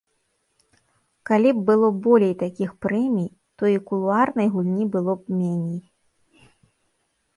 [1.29, 5.81] Калі б было болей такіх прэмій, то і кулуарнай гульні было б меней.